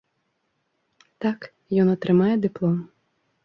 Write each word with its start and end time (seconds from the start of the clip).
Так, 1.27 1.39
ён 1.85 1.95
атрымае 1.95 2.33
дыплом. 2.49 2.77